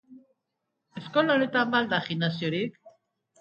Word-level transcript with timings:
Eskola 1.01 1.35
honetan 1.35 1.75
ba 1.75 1.83
al 1.83 1.91
da 1.93 2.01
gimnasiorik? 2.09 2.81